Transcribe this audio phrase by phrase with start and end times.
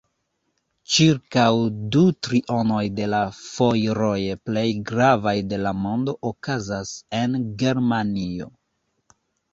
[0.93, 1.43] Ĉirkaŭ
[1.95, 4.17] du trionoj de la fojroj
[4.49, 8.53] plej gravaj de la mondo okazas en Germanio.